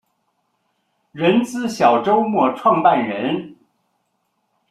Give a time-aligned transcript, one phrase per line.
[1.11, 3.55] 人资小周末创办人